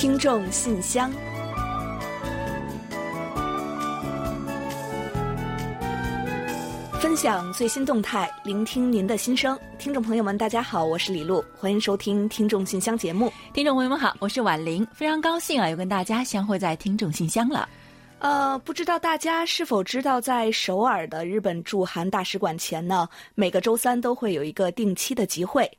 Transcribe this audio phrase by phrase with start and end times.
[0.00, 1.12] 听众信箱，
[6.98, 9.58] 分享最新动态，聆听您的心声。
[9.78, 13.30] 听众朋友们，大家好，我是李璐，欢迎收听《听众信箱》节目。
[13.52, 17.68] 听众朋友们好，我是婉玲，非常高兴啊，又跟大家相会在《听众信箱》了。
[18.20, 25.70] 呃，不知道大家是否知道，在首尔的日本驻韩大使馆前呢，每个周三都会有一个定期的集会。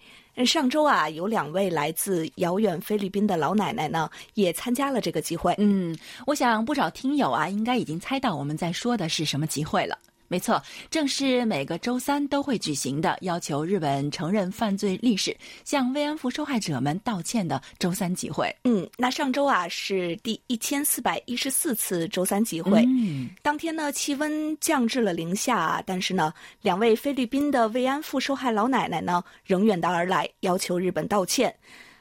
[0.45, 5.53] 上周啊，有两位来自遥远菲律宾的老奶奶呢，也参加了这个集会。
[5.57, 5.95] 嗯，
[6.25, 9.97] 我想不少听友啊，应该已经猜到我们在说的是什么集会了。
[10.31, 15.35] 没错，正是每个周三都会举行的，要求日本承认犯罪历史、
[15.65, 18.49] 向慰安妇受害者们道歉的周三集会。
[18.63, 22.81] 嗯，那上周啊是第一千四百一十四次周三集会。
[22.87, 31.53] 嗯，当天呢，气温降至了零下啊，但是呢，两位菲律宾的慰安妇受害老奶奶呢，仍远道而来，要求日本道歉。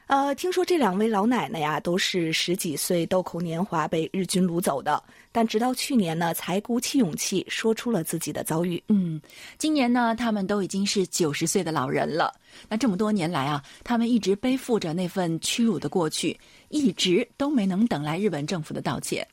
[0.07, 8.81] 呃，听说这两位老奶奶呀，都是十几岁豆蔻年华被日军掳走的，但直到去年呢，才鼓起勇气说出了自己的遭遇。
[8.89, 9.21] 嗯，
[9.57, 12.33] 今年呢，他们都已经是九十岁的老人了。
[12.67, 16.37] 那这么多年来啊，他们一直背负着那份屈辱的过去，
[16.69, 19.25] 一直都没能等来日本政府的道歉。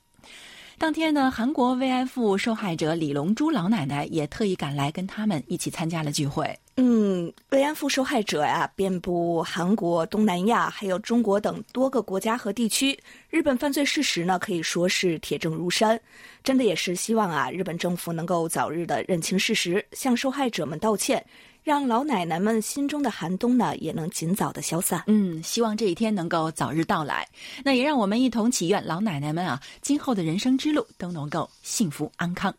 [0.79, 6.57] 当天呢，韩国慰安妇受害者李龙珠老奶奶也特意赶来，跟他们一起参加了聚会。
[6.77, 12.97] 嗯，慰安妇受害者呀，遍布韩国、东南亚，还有中国等多个国家和地区。
[13.29, 16.01] 日本犯罪事实呢，可以说是铁证如山。
[16.45, 21.23] 真的也是希望啊，日本政府能够早日的认清事实，向受害者们道歉，
[21.63, 25.03] 让老奶奶们心中的寒冬呢，也能尽早的消散。
[25.07, 27.29] 嗯，希望这一天能够早日到来。
[27.65, 32.55] 那也让我们一同祈愿老奶奶们啊，今后的人生之路都能够幸福安康。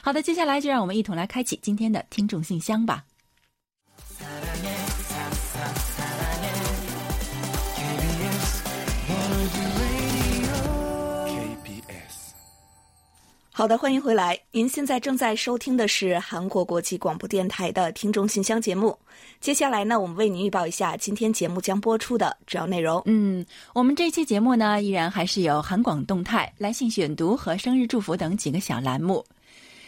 [0.00, 3.04] 好的，接下来就让我们一同来开启今天的听众信箱吧。
[13.60, 14.40] 好的，欢迎回来。
[14.52, 18.98] 您现在正在收听的是韩国国际广播电台的听众信箱节目。
[19.38, 23.02] 接下来呢，我们为您预报一下今天节目将播出的主要内容。
[23.04, 23.44] 嗯，
[23.74, 29.22] 我们这期节目呢，依然还是有韩广动态、来信选读和生日祝福等几个小栏目。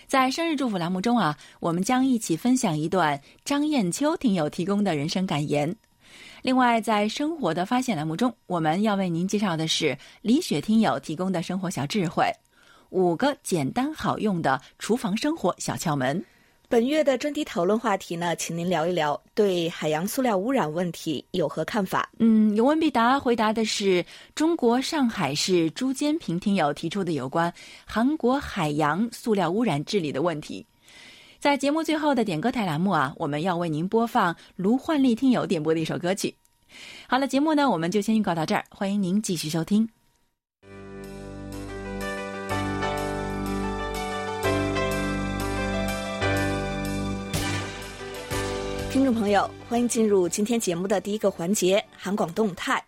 [0.07, 5.75] 在生日祝福栏目中啊，我们将一起分享一段张艳秋听友提供的人生感言。
[6.43, 12.31] 另外，在生活的发现栏目中，我们要为您介绍的是李雪听友提供的生活小智慧。
[12.93, 16.23] 五个简单好用的厨房生活小窍门。
[16.69, 22.09] 本月的专题讨论话题呢，请您聊一聊对海洋塑料污染问题有何看法？
[22.19, 24.05] 嗯，有问必答，回答的是
[24.35, 27.53] 中国上海市朱坚平听友提出的有关
[27.87, 30.65] 韩国海洋塑料污染治理的问题。
[31.39, 36.35] 在节目最后的点歌台栏目啊，我们要为您播放卢焕丽听友点播的一首歌曲。
[37.07, 39.89] 好了，节目呢，我们就先预告到这儿，欢迎您继续收听。
[48.93, 52.85] 听众朋友，欢迎进入今天节目的第一个环节——韩广动态。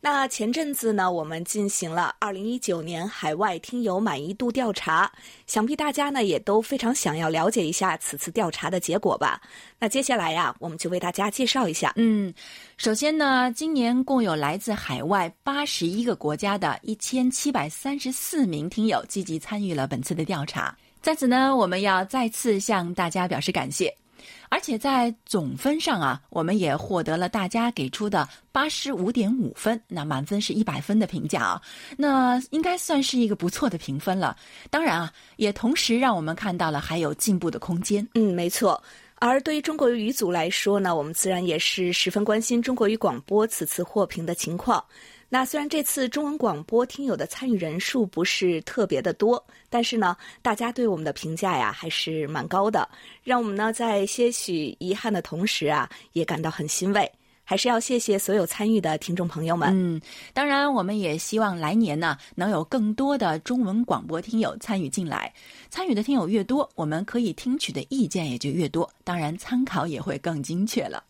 [0.00, 5.12] 那前阵子呢，我们进行了二零一九年海外听友满意度调查，
[5.46, 9.38] 想必大家呢也都非常想要了解一下此次调查的结果吧？
[9.78, 11.92] 那接下来呀，我们就为大家介绍一下。
[11.96, 12.32] 嗯，
[12.78, 23.94] 首先呢，今年共有来自海外八十一个国家的一千七百三十四名听友积极参与了本次的调查，在此呢，我们要再次向大家表示感谢。
[24.52, 31.62] 而且在总分上啊，我们也获得了大家给出的八十五点五分，那满分是一百分的评价啊，
[31.96, 34.36] 那应该算是一个不错的评分了。
[34.68, 38.06] 当然啊，也同时让我们看到了还有进步的空间。
[38.12, 38.80] 嗯，没错。
[39.14, 44.84] 而对于中国语组来说呢，我们自然也是十分关心中国语广播此次获评的情况。
[45.34, 52.86] 那虽然这次中文广播听友的参与人数不是特别的多，但是呢，大家对我们的评价呀还是蛮高的，
[53.24, 57.10] 让我们呢在些许遗憾的同时啊，也感到很欣慰。
[57.44, 59.70] 还是要谢谢所有参与的听众朋友们。
[59.72, 59.98] 嗯，
[60.34, 65.32] 当然，我们也希望来年呢能有更多的中文广播听友参与进来。
[65.70, 71.02] 参与的听友越多，我们可以听取的意见也就越多，当然参考也会更精确了。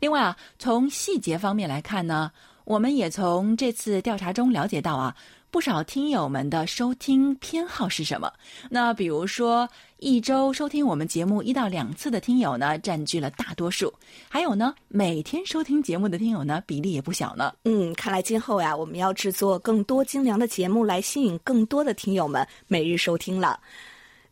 [0.00, 2.32] 另外啊，从细节方面来看呢。
[2.64, 5.14] 我们也从这次调查中了解到啊，
[5.50, 8.32] 不少听友们的收听偏好是什么？
[8.70, 9.68] 那比如说，
[9.98, 13.88] 一周收听我们节目一到两次的听友呢，占据了大多数；
[14.28, 17.52] 还有呢，每天收听节目的听友呢，比例也不小呢。
[17.64, 23.58] 嗯，看来今后呀，我们要制作更多精良的节目来吸引更多的听友们每日收听了。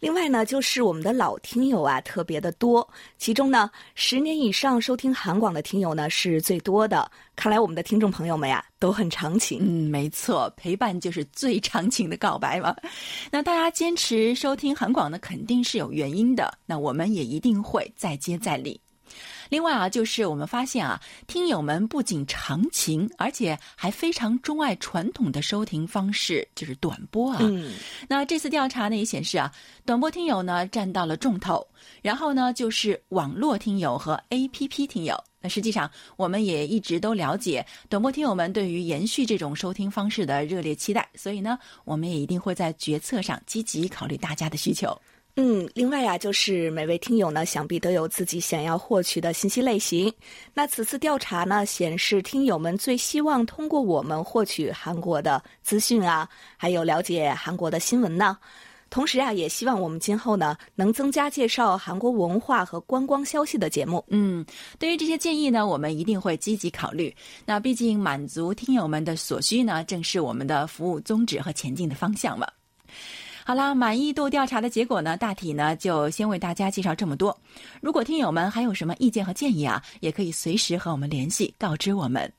[0.00, 2.88] 另外呢，就是我们的老听友啊，特别的多。
[3.19, 7.11] 其中呢，十年以上收听韩广的听友呢是最多的。
[7.37, 9.61] 看来我们的听众朋友们呀，都很长情。
[9.61, 12.75] 嗯，没错，陪伴就是最长情的告白嘛。
[13.31, 16.53] 那大家坚持收听韩广呢，肯定是有原因的。
[16.64, 18.81] 那我们也一定会再接再厉。
[19.50, 27.38] 另外啊，就是我们发现啊，听友们不仅长情，而且还非常钟爱传统的收听方式，就是短波啊。
[27.43, 27.75] 嗯，
[28.08, 29.52] 那这次调查呢也显示啊，
[29.85, 31.67] 短波听友呢占到了重头，
[32.00, 35.23] 然后呢就是网络听友和 APP 听友。
[35.43, 44.96] 那实际上，我们也一直都了解短波听友们对于延续这种收听方式的热烈期待，所以呢，我们也一定会在决策上积极考虑大家的需求。
[45.42, 50.12] 嗯，另外呀，就是每位听友呢，想必都有自己想要获取的信息类型。
[50.52, 56.28] 那此次调查呢，显示听友们最希望通过我们获取韩国的资讯啊，
[56.58, 58.37] 还有了解韩国的新闻呢。
[58.90, 64.04] 同时啊，也希望我们今后呢，能增加介绍韩国文化和观光消息的节目。
[64.08, 64.44] 嗯，
[64.78, 67.16] 对于这些建议呢，我们一定会积极考虑。
[67.46, 72.46] 那毕竟满足听友们的所需呢，正是我们的服务宗旨和前进的方向嘛。
[73.50, 77.37] 好啦，满意度调查的结果呢，大体呢就先为大家介绍这么多。
[77.81, 82.32] 如果听友们还有什么意见和建议啊，也可以随时和我们联系，告知我们。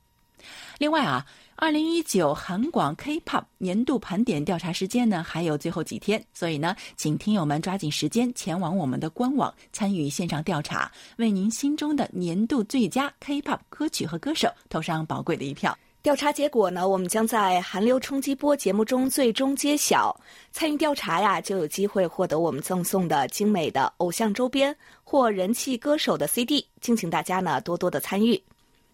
[0.78, 1.26] 另外啊，
[1.58, 15.78] 二零一九韩广 K-pop 年度盘点调查时间呢还有最后几天，所以呢，请听友们抓紧时间前往我们的官网参与线上调查，为您心中的年度最佳 K-pop 歌曲和歌手投上宝贵的一票。
[16.04, 20.20] 调查结果呢，我们将在韩流冲击波节目中最终揭晓。
[20.52, 28.42] 参与调查呀，就有机会获得我们赠送的精美的偶像周边或人气歌手的 CD，敬请大家呢多多的参与。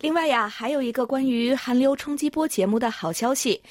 [0.01, 3.61] 另外呀，还有一个关于韩流冲击波节目的好消息。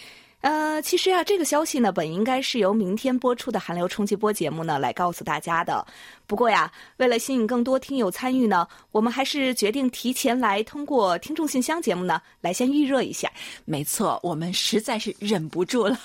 [0.42, 5.84] 呃，其实啊，这个消息呢，本应该是由明天播出的韩流冲击波节目呢来告诉大家的。
[6.26, 13.28] 不过呀，为了吸引更多听友参与呢，我们还是决定提前来通过听众信箱节目呢来先预热一下。
[13.64, 15.98] 没错，我们实在是忍不住了。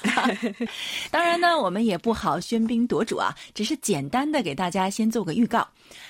[1.11, 5.67] 当然呢，我们也不好喧宾夺主啊，只是简单的给大家先做个预告。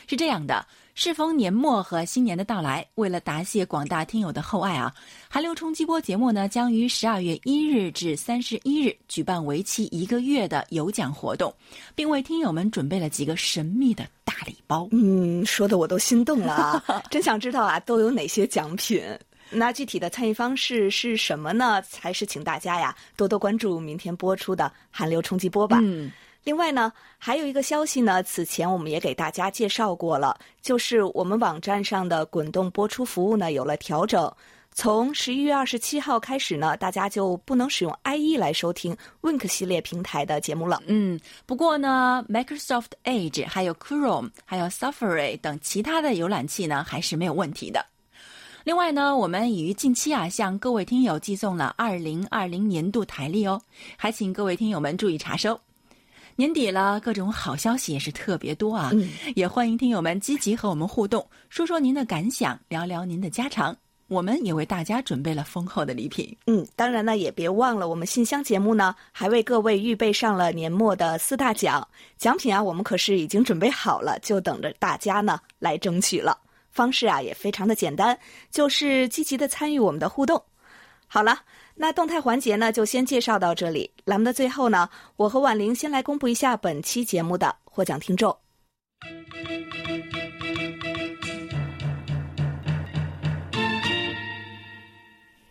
[0.07, 0.65] 是这样的。
[1.03, 4.93] 适逢年末和新年的到来，为了答谢广大听友的厚爱啊，
[5.27, 11.51] 韩流冲击波节目呢将于十二月一日至三十一日举办为期一个月的有奖活动，
[11.95, 14.87] 并为听友们准备了几个神秘的大礼包。
[14.91, 17.03] 嗯，说的我都心动了啊！
[17.09, 19.01] 真想知道啊，都有哪些奖品？
[19.49, 21.81] 那具体的参与方式是什么呢？
[21.99, 25.79] 还是请大家呀多多关注明天播出的韩流冲击波吧。
[25.81, 26.11] 嗯。
[26.43, 34.31] 另外呢，还有一个消息呢，此前我们也给大家介绍过了，就是我们网站上的滚动播出服务呢有了调整。
[34.73, 40.81] 从十一月二十七号开始呢，大家就不能使用 IE 来收听 Wink 系列平台的节目了。
[40.87, 47.85] 嗯，不过呢，Microsoft Edge、还有 Chrome、还有 Safari 等其他的浏览器呢，还是没有问题的。
[48.63, 53.61] 另外呢，我们已于近期啊，向各位听友寄送了二零二零年度台历哦，
[53.97, 55.59] 还请各位听友们注意查收。
[56.41, 58.89] 年底了，各种好消息也是特别多啊！
[59.35, 63.77] 也欢迎听友们积极和我们互动，说说您的感想，聊聊您的家常。
[64.07, 66.35] 我们也为大家准备了丰厚的礼品。
[66.47, 72.63] 嗯，当然呢，也别忘了我们信箱节目呢，还为各位预备上了年末的四大奖奖品啊！
[72.63, 76.35] 我们可是已经准备好了，就等着大家呢来争取了。
[76.71, 78.17] 方式啊也非常的简单，
[78.49, 80.43] 就是积极的参与我们的互动。
[81.05, 81.37] 好了。
[81.81, 83.89] 那动态环节呢，就先介绍到这里。
[84.05, 88.37] 栏目的最后呢，我和婉玲先来公布一下本期节目的获奖听众。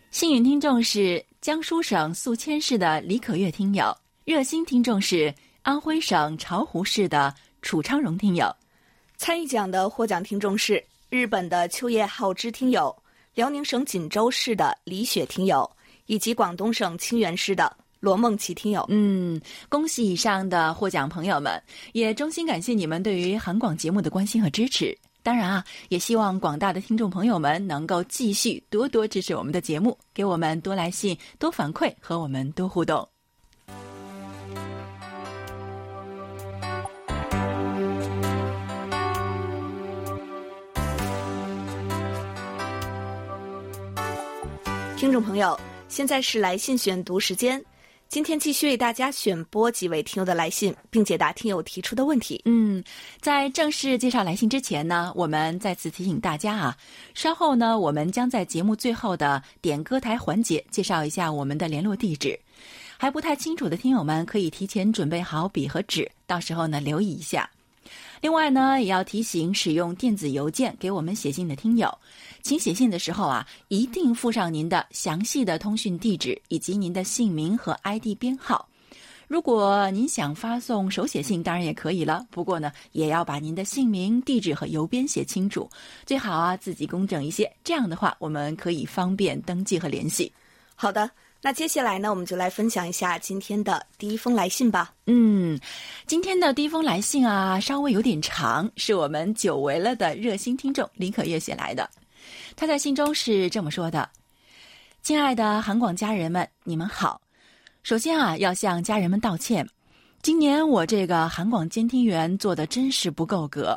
[0.09, 8.49] 幸运听众是江苏省宿迁市的李可月听友，热心听众是安徽省巢湖市的楚昌荣听友。
[9.17, 12.95] 参与奖的获奖听众是日本的秋叶浩之听友，
[13.33, 15.69] 辽宁省锦州市的李雪听友。
[16.05, 19.39] 以及广东省清远市的罗梦琪听友，嗯，
[19.69, 21.61] 恭喜以上的获奖朋友们，
[21.93, 24.97] 也衷心感谢你们对于韩广节目的关心和支持。
[25.23, 33.07] 当然啊，也希望广大的听众朋友们能够继续多多支持我们的节目，给我们多来信、多反馈和我们多互动。
[44.97, 45.59] 听众朋友。
[45.91, 47.61] 现在是来信选读时间，
[48.07, 52.41] 今天继续为大家选播几位听友的来信，并解答听友提出的问题。
[52.45, 52.81] 嗯，
[53.19, 56.77] 在正式介绍来信之前呢，我们再次提醒大家啊，
[57.13, 62.39] 稍后呢，我们将在节目最后的点歌台环节介绍一下我们的联络地址。
[62.97, 67.49] 还不太清楚的听友们，可以提前准备好笔和纸，到时候呢留意一下。
[68.21, 71.91] 另外呢，也要提醒使用电子邮件给我们写信的听友，
[72.43, 78.67] 请写信的时候啊，一定附上您的详细的通讯地址以及您的姓名和 ID 编号。
[79.27, 82.23] 如果您想发送手写信，当然也可以了。
[82.29, 85.67] 不过呢，也要把您的姓名、地址和邮编写清楚，
[86.05, 87.51] 最好啊自己工整一些。
[87.63, 90.31] 这样的话，我们可以方便登记和联系。
[90.75, 91.09] 好的。
[91.43, 94.93] 那接下来呢，我们就来分享一下今天的第一封来信吧。
[95.07, 95.59] 嗯，
[96.05, 101.89] 今天的第一封来信啊，稍微有点长，是我们久违了的热心听众林可月写来的。
[102.55, 104.07] 他在信中是这么说的
[105.01, 107.19] ：“亲爱的韩广家人们，你们好。
[107.81, 109.67] 首先啊，要向家人们道歉。
[110.21, 113.75] 今年我这个韩广监听员做的真是不够格。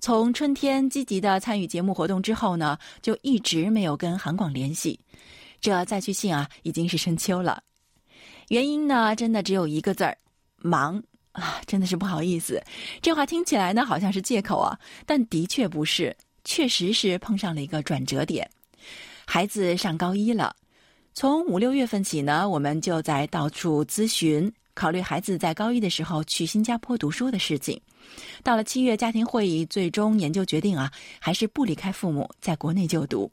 [0.00, 4.98] 从春天积极的参与节目活动之后呢，就一直没有跟韩广联系。”
[5.62, 7.62] 这再去信啊，已经是深秋了。
[8.48, 10.18] 原因呢，真的只有一个字儿：
[10.56, 11.00] 忙
[11.30, 11.60] 啊！
[11.66, 12.60] 真的是不好意思。
[13.00, 14.76] 这话听起来呢，好像是借口啊，
[15.06, 16.14] 但的确不是，
[16.44, 18.50] 确实是碰上了一个转折点。
[19.24, 20.54] 孩子上高一了，
[21.14, 27.80] 从五六月份起呢，我们就在到处咨询，考虑孩子在高一的时候去新加坡读书的事情。
[28.42, 33.30] 到了七月，家庭会议最终研究决定啊，还是不离开父母，在国内就读。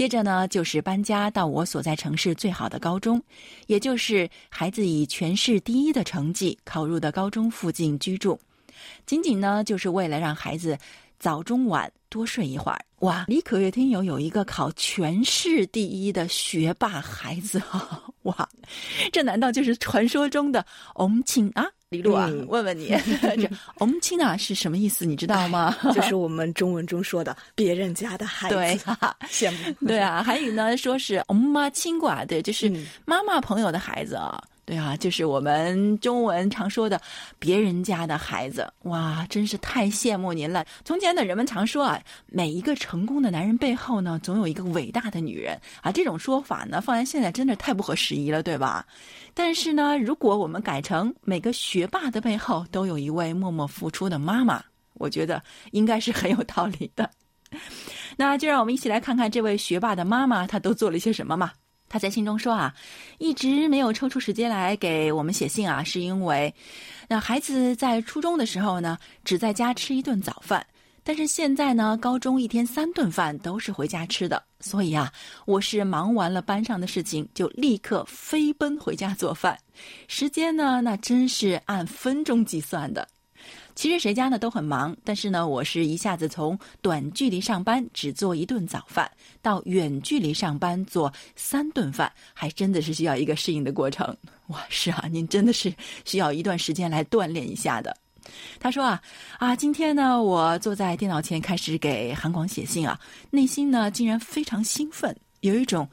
[0.00, 3.22] 接着呢，就是搬家到我所在城市最好的高中，
[3.66, 8.40] 也就是孩子以全市第一的成绩考入的高中附近居住，
[9.04, 10.78] 仅仅呢，就是为了让孩子
[11.18, 12.82] 早中晚多睡一会儿。
[13.00, 18.02] 哇，李可月听友有一个考全市第一的学霸孩子啊！
[18.22, 18.48] 哇，
[19.12, 20.64] 这难道就是传说中的
[20.94, 21.66] 翁庆啊？
[21.90, 22.86] 李璐啊，问问你，
[23.20, 25.04] 这“翁庆啊”是什么意思？
[25.04, 25.76] 你知道吗？
[25.92, 28.54] 就是我们中文中说的别人家的孩子。
[28.54, 28.78] 对，
[29.28, 29.88] 羡慕。
[29.88, 32.72] 对啊，还有呢，说是“翁妈亲寡”，对，就是
[33.04, 34.40] 妈妈朋友的孩子啊。
[34.64, 37.00] 对啊，就是我们中文常说的
[37.40, 40.64] 别人家的孩子，哇，真是太羡慕您了。
[40.84, 45.90] 从前的人们常说啊，每一个成功的男人背后呢，总有一个伟大的女人啊。
[45.90, 48.86] 这种说法呢，放在现在真的太不合时宜了，对吧？
[49.34, 54.62] 但是呢，如果我们改成每个学霸的背后都有一位默默付出的妈妈，
[54.94, 57.10] 我觉得应该是很有道理的。
[58.16, 61.50] 那就让我们一起来看看这位学霸的妈妈，她都做了些什么嘛。
[61.90, 62.72] 他在信中说啊，
[63.18, 66.54] 一直没有抽出时间来给我们写信啊，是因为
[67.08, 70.64] 那孩子在初中的时候呢，只在家吃一顿早饭，
[71.02, 75.12] 但是现在呢，高中一天三顿饭都是回家吃的，所以啊，
[75.46, 79.58] 我是忙完了班上的事情，就立刻飞奔回家做饭，
[80.06, 83.08] 时间呢，那真是按分钟计算的。
[83.74, 89.10] 其实谁家呢都很忙，但是呢，我是一下子从短距离上班只做一顿早饭，
[89.40, 94.16] 到远距离上班做三顿饭，还真的是需要一个适应的过程。
[94.48, 95.72] 哇，是啊，您真的是
[96.04, 97.96] 需要一段时间来锻炼一下的。
[98.58, 99.00] 他说啊
[99.38, 103.00] 啊，今天呢，我坐在电脑前开始给韩广写信啊，
[103.30, 105.88] 内心呢竟然非常兴奋，有一种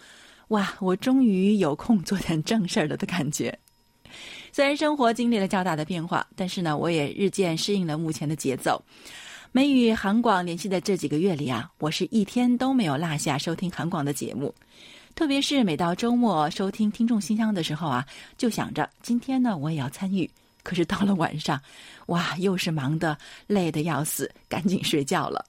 [0.50, 3.57] 哇，我终于有空做点正事儿了的感觉。
[4.58, 8.84] 虽然生活经历了较大的变化，但是呢，我也日渐适应了目前的节奏。
[9.52, 14.52] 没与韩广联系的这几个月里啊，我是一天都没有落下收听韩广的节目。
[15.14, 18.04] 特别是每到周末收听听众信箱的时候啊，
[18.36, 20.28] 就想着今天呢我也要参与。
[20.64, 21.62] 可是到了晚上，
[22.08, 25.46] 哇，又是忙得累得要死，赶紧睡觉了。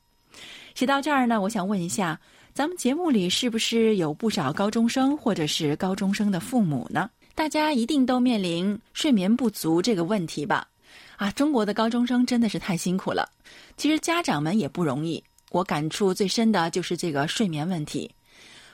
[0.74, 2.20] 写到这儿呢，我想问一下，
[2.52, 7.08] 咱们节目里是不是有不少高中生或者是高中生的父母呢？
[7.38, 10.66] 大家一定都面临睡眠不足这个问题吧？
[11.14, 13.30] 啊，中国的高中生真的是太辛苦了。
[13.76, 15.22] 其实家长们也不容易。
[15.52, 18.12] 我感触最深的就是这个睡眠问题。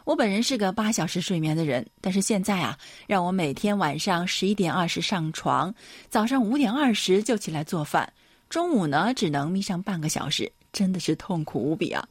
[0.04, 5.74] 我本人是个八小时睡眠的人，但是现在啊，让我每天晚上十一点二十上床，
[6.08, 8.10] 早上五点二十就起来做饭，
[8.48, 12.08] 中午呢只能眯上半个小时，真的是痛苦无比啊。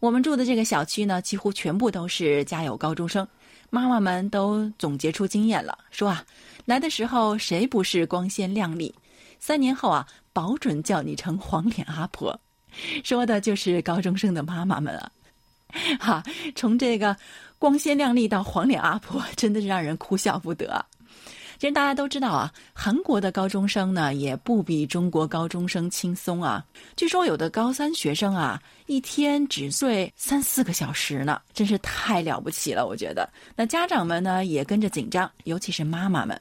[0.00, 3.24] 我们住的这个小区呢，几乎全部都是家有高中生。
[3.70, 6.24] 妈妈们都总结出经验了，说啊，
[6.66, 8.94] 来的时候谁不是光鲜亮丽？
[9.38, 12.38] 三年后啊，保准叫你成黄脸阿婆。
[13.02, 15.10] 说的就是高中生的妈妈们啊，
[15.98, 16.22] 哈，
[16.54, 17.16] 从这个
[17.58, 20.84] 光鲜亮丽到黄脸阿婆，真的是让人哭笑不得。
[21.60, 26.64] 其实大家都知道啊，韩国的高中生呢也不比中国高中生轻松啊。
[26.96, 32.86] 据说有的高三学生啊，一天只睡三四个小时呢，真是太了不起了。
[32.86, 36.40] 我觉得，那家长们呢也跟着紧张，尤其是妈妈们。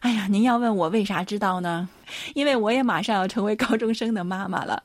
[0.00, 1.88] 哎呀，您要问我为啥知道呢？
[2.36, 4.82] 因为我也马上要成为高中生的妈妈了。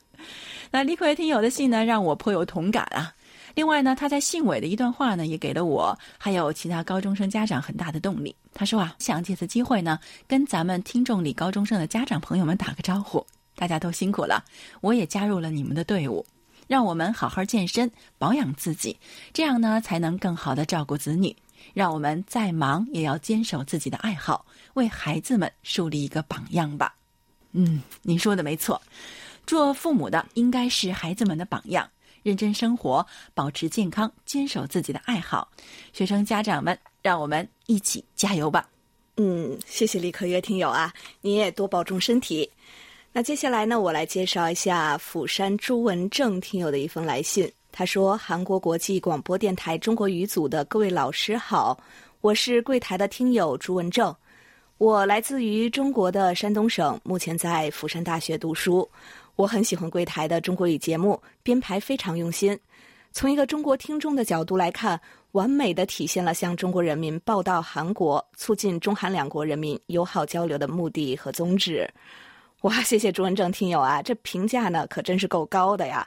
[0.70, 3.12] 那李逵听友的信呢，让我颇有同感啊。
[3.54, 8.34] 另外呢，他在信尾的一段话呢，也给了我还有其他高中生家长很大的动力。
[8.54, 14.44] 他说啊，想借此机会呢，跟咱们听众里高中生的家长朋友们打个招呼，大家都辛苦了，
[14.80, 16.24] 我也加入了你们的队伍，
[16.66, 18.98] 让我们好好健身，保养自己，
[19.32, 21.34] 这样呢，才能更好的照顾子女。
[21.74, 24.44] 让我们再忙也要坚守自己的爱好，
[24.74, 26.92] 为孩子们树立一个榜样吧。
[27.52, 28.82] 嗯，您说的没错，
[29.46, 31.88] 做父母的应该是孩子们的榜样。
[32.22, 35.48] 认真生活，保持健康，坚守自己的爱好。
[35.92, 38.68] 学生家长们，让我们一起加油吧！
[39.16, 42.48] 嗯，谢谢李可月听友啊，你也多保重身体。
[43.12, 47.50] 那接下来呢，我来介绍一下釜山朱文正听友的一封来信。
[47.70, 51.78] 他说：“韩国国际广播电台中国语组的各位老师好，
[52.20, 54.14] 我是柜台的听友朱文正，
[54.78, 58.88] 我来自于中国的山东省，目前在釜山大学读书。”
[59.36, 62.58] 我很喜欢柜台的中国语节目，编排非常用心。
[63.12, 64.98] 从一个中国听众的角度来看，
[65.32, 71.88] 完美的体现了向中国人民报道韩国、促进中韩两国人民友好交流的目的和宗旨。
[72.62, 76.06] 哇，谢谢朱文正听友啊，这评价呢可真是够高的呀。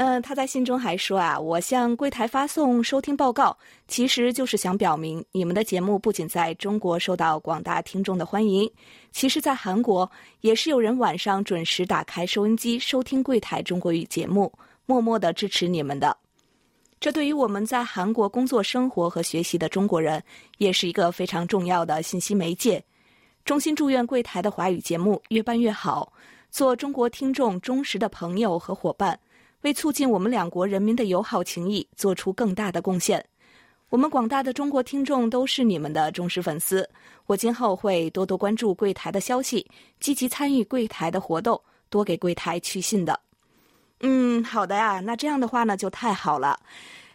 [0.00, 8.70] 嗯，他在信中还说啊，我向柜台发送收听报告，其实就是想表明你们的节目不仅在中国受到广大听众的欢迎，
[9.10, 10.08] 其实，在韩国
[10.40, 14.52] 也是有人晚上准时打开收音机收听柜台中国语节目，
[14.86, 16.16] 默默的支持你们的。
[17.00, 20.22] 这对于我们在韩国工作、生活和学习的中国人，
[20.58, 22.80] 也是一个非常重要的信息媒介。
[23.44, 26.12] 衷心祝愿柜台的华语节目越办越好，
[26.52, 29.18] 做中国听众忠实的朋友和伙伴。
[29.62, 33.24] 为促进我们两国人民的友好情谊做出更大的贡献，
[33.88, 36.88] 我们广大的中国听众都是你们的忠实粉丝。
[37.26, 39.68] 我今后会多多关注柜台的消息，
[40.00, 41.60] 积极参与柜台的活动，
[41.90, 43.18] 多给柜台去信的。
[44.00, 46.58] 嗯，好的呀，那这样的话呢，就太好了。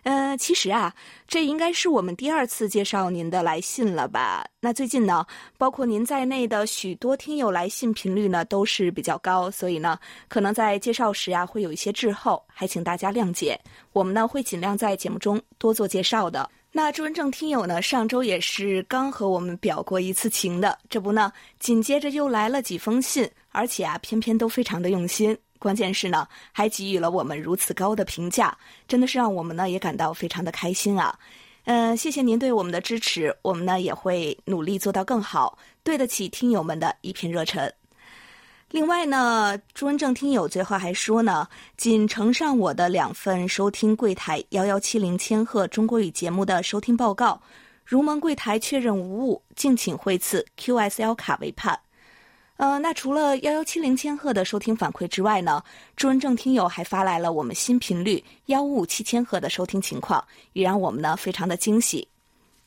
[0.03, 0.93] 呃，其实啊，
[1.27, 4.45] 这应该是我们第二次介绍您的来信了吧？
[4.59, 5.25] 那最近呢，
[5.57, 13.57] 包括您在内的许多听友来信频率呢都是比较高，所以呢，可能在介绍时啊会有一些滞后，还请大家谅解。
[13.93, 16.49] 我们呢会尽量在节目中多做介绍的。
[16.75, 25.37] 那朱文正听友呢，上周也是刚和我们表过一次情的，这不呢，紧接着又来了几封信，而且啊，偏偏都非常的用心。
[25.63, 31.17] 关键是呢，还给予了我们如此高的评价，真的是让我们呢也感到非常的开心啊！
[31.63, 37.71] 嗯，谢谢您对我们的支持，我们呢也会努力做到更好，对得起听友们的一片热忱。
[38.71, 41.47] 另外呢，朱文正听友最后还说呢，
[41.77, 47.41] 仅呈上我的两份收听柜台幺幺七零千赫中国语节目的收听报告，
[47.85, 51.79] 如蒙柜台确认无误，敬请惠赐 QSL 卡为盼。
[52.63, 55.61] 呃，那除了幺幺七零千赫的收听反馈之外呢，
[55.97, 62.07] 朱文正听友还发来了我们新频率幺五五七千赫的收听情况，也让我们呢非常的惊喜。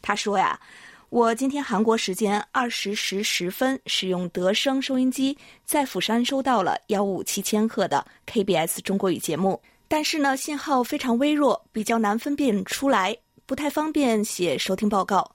[0.03, 0.61] 他说呀，
[1.09, 15.33] 我今天韩国时间二十时十分使用德声收音机在釜山收到了幺五五七千赫的 KBS 中国语节目，但是呢信号非常微弱，比较难分辨出来，不太方便写收听报告。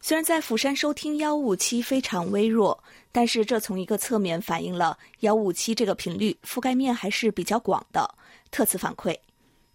[0.00, 2.78] 虽然在釜山收听幺五七非常微弱，
[3.16, 8.12] 但是这从一个侧面反映了幺五七这个频率覆盖面还是比较广的。
[8.50, 9.16] 特此反馈，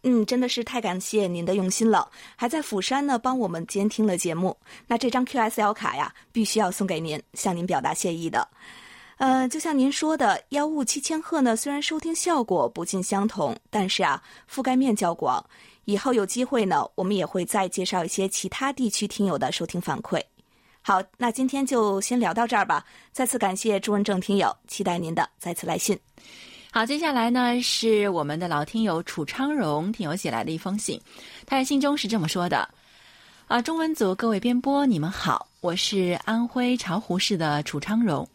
[0.04, 4.58] 嗯，真的是太感谢您的用心了，还在釜山呢帮我们监听了节目。
[4.88, 8.46] 那这张 QSL 卡呀，必须要送给您，向您表达谢意的。
[9.20, 14.22] 呃，就像您说的，幺五七千赫呢，虽然收听效果不尽相同，但是啊，
[14.54, 15.42] 覆盖面较广。
[15.86, 20.22] 以后有机会呢，我们也会再介绍一些其他地区听友的收听反馈。
[20.90, 22.84] 好，那今天就先聊到这儿吧。
[23.12, 25.96] 再次感谢朱文正听友，期待您的再次来信。
[26.72, 31.00] 好，接下来呢是我们的老听友楚昌荣听友写来的一封信，
[31.46, 32.68] 他在信中是这么说的：
[33.46, 38.28] 啊，中文组各位编播，你们好，我是安徽巢湖市的楚昌荣，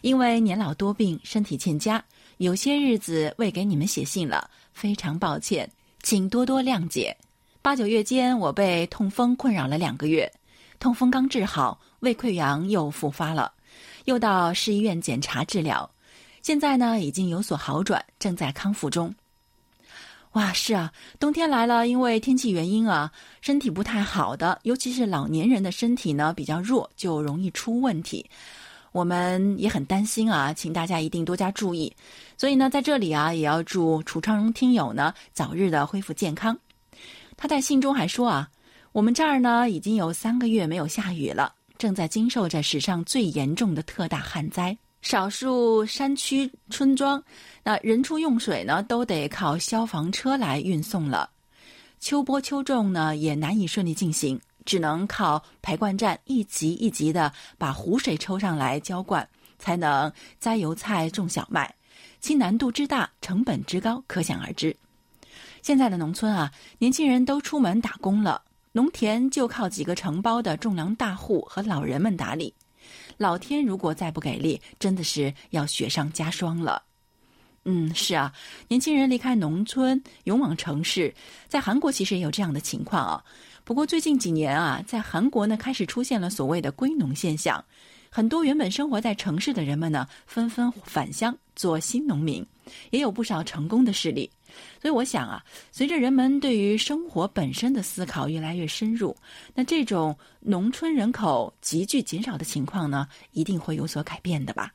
[0.00, 2.04] 因为年老多病，身体欠佳，
[2.38, 5.70] 有些日子未给你们写信了，非常抱歉。
[6.02, 7.16] 请多多谅解。
[7.62, 10.28] 八九月间，我被痛风困扰了两个月，
[10.80, 13.52] 痛风刚治好，胃溃疡又复发了，
[14.06, 15.88] 又到市医院检查治疗，
[16.42, 19.14] 现在呢已经有所好转，正在康复中。
[20.32, 28.28] 哇，是啊，冬天来了，因为天气原因啊，身体不太好的，尤其是老年人的身体呢比较弱，就容易出问题。
[28.90, 31.94] 我们也很担心啊，请大家一定多加注意。
[32.36, 36.58] 所以呢，在这里啊，也要祝楚昌荣听友呢早日的恢复健康。
[37.36, 38.50] 他在信中还说啊，
[38.90, 44.78] 我们这儿呢已经有三个月没有下雨了，正在经受着史上最严重的特大旱灾。
[45.00, 47.20] 少数山区村庄，
[47.64, 51.28] 那人畜用水呢都得靠消防车来运送了。
[51.98, 61.74] 秋播秋种呢也难以顺利进行，只能靠排灌站一级一级的把湖水抽上来浇灌，才能栽油菜种小麦。
[62.20, 64.76] 其难度之大，成本之高，可想而知。
[65.62, 68.40] 现在的农村啊，年轻人都出门打工了，
[68.72, 72.52] 农田就靠几个承包的种粮大户和老人们打理。
[73.18, 76.82] 老天如果再不给力，真的是要雪上加霜了。
[77.64, 78.32] 嗯，是啊，
[78.68, 81.14] 年轻人离开农村，勇往城市。
[81.46, 83.22] 在韩国其实也有这样的情况啊。
[83.62, 87.64] 不过最近几年啊，在韩国呢开始出现了所谓的归农现象，
[88.10, 92.44] 很多原本生活在城市的人们呢纷纷返乡做新农民，
[92.90, 94.28] 也有不少成功的事例。
[94.80, 99.16] 所以我想啊，随着人们对于生活本身的思考越来越深入，
[99.54, 104.72] 那这种农村人口急剧减少的情况呢，一定会有所改变的吧。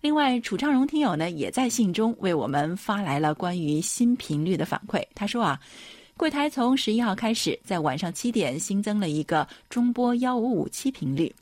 [0.00, 5.00] 另外，楚昌荣听友呢也在信中为我们发来了关于新频率的反馈。
[5.14, 5.60] 他说啊，
[6.16, 11.32] 柜台从十一号开始在晚上七点新增了一个中波幺五五七频率，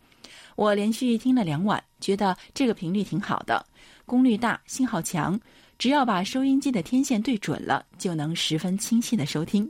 [0.57, 3.65] 我连续听了两晚，觉得这个频率挺好的，
[4.05, 5.41] 功率大，信号强。
[5.81, 9.67] 只要把收音机的天线对准了，就能十分清晰的收听。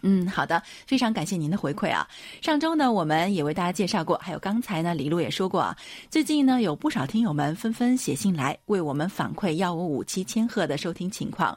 [0.00, 2.08] 嗯，好的，非常感谢您的回馈啊！
[2.40, 5.76] 上周呢，我们也为大家介绍过，还有刚才呢，李璐也说过啊。
[6.08, 11.54] 最近呢，有不少听友们纷纷写信来为我们反馈幺五五七千赫的收听情况。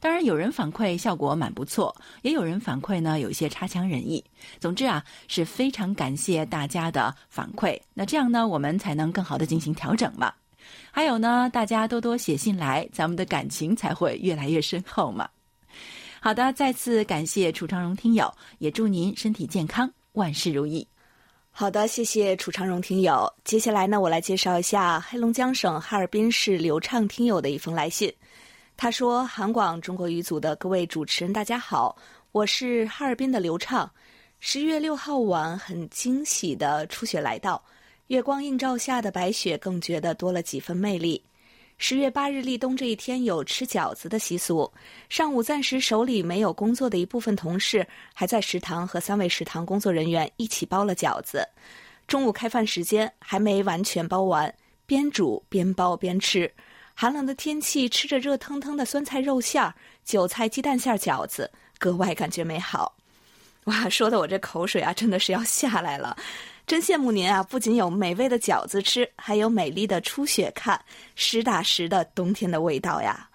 [0.00, 4.24] 当然，有人反馈效果蛮不错，也有人反馈呢有一些差强人意。
[4.58, 7.80] 总之啊，是非常感谢大家的反馈。
[7.94, 10.32] 那这样呢，我们才能更好的进行调整嘛。
[10.96, 15.28] 还有呢，大家多多写信来，咱们的感情才会越来越深厚嘛。
[16.20, 20.86] 好的，再次感谢楚长荣听友，也祝您身体健康，万事如意。
[21.50, 23.28] 好的，谢谢楚长荣听友。
[23.42, 28.14] 接下来呢，我来介绍一下黑龙江省哈尔滨市刘畅听友的一封来信。
[28.76, 31.96] 他说：“韩广中国语组的各位主持人，大家好，
[32.30, 33.90] 我是哈尔滨的刘畅。
[34.38, 37.60] 十一月六号晚，很惊喜的初雪来到。”
[38.08, 41.22] 月光映照下的白雪更觉得多了几分魅力。
[41.78, 44.70] 十月八日立冬这一天有吃饺子的习俗。
[45.08, 51.48] 上午暂时手里没有工作的一部分同事，还在食堂和三位食堂工作人员一起包了饺子。
[52.06, 56.52] 中午开饭时间还没完全包完，边煮边包边吃。
[56.92, 62.94] 寒冷的天气，吃着热腾腾的酸菜肉馅儿、韭菜鸡蛋馅儿饺子，格外感觉美好。
[63.64, 66.14] 哇，说的我这口水啊，真的是要下来了。
[66.66, 67.42] 真羡慕您啊！
[67.42, 70.82] 不仅有美味的饺子吃，还有美丽的初雪看，
[71.14, 73.28] 实打实的冬天的味道呀。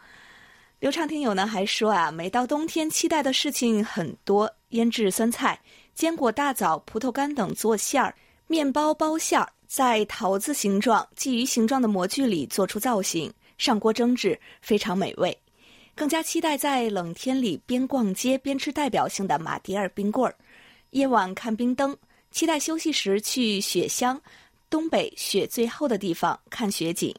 [0.80, 5.60] 刘畅听友呢还说啊，每到冬天期待的事情很多：腌制酸菜、
[5.94, 8.16] 坚果大枣、葡萄干等做馅儿，
[8.48, 15.38] 面包包馅儿，在桃子形状、鲫鱼形状的模具里做出造型，上锅蒸制，非常美味。
[15.94, 20.36] 更加期待在冷天里边逛街边吃代表性的马迭尔冰棍儿，
[20.90, 21.96] 夜晚看冰灯。
[22.32, 24.20] 期待休息时去雪乡，
[24.70, 27.14] 东北雪最厚的地方看雪景。